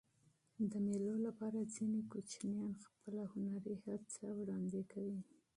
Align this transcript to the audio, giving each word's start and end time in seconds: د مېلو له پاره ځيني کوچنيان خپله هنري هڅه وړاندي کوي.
د 0.71 0.73
مېلو 0.85 1.15
له 1.25 1.31
پاره 1.39 1.61
ځيني 1.75 2.01
کوچنيان 2.11 2.71
خپله 2.85 3.21
هنري 3.33 3.75
هڅه 3.85 4.25
وړاندي 4.39 4.83
کوي. 4.91 5.19